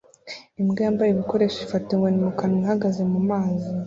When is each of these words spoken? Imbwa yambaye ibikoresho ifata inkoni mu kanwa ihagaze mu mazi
Imbwa 0.59 0.81
yambaye 0.85 1.09
ibikoresho 1.11 1.57
ifata 1.65 1.87
inkoni 1.91 2.17
mu 2.25 2.31
kanwa 2.39 2.57
ihagaze 2.61 3.01
mu 3.11 3.19
mazi 3.29 3.67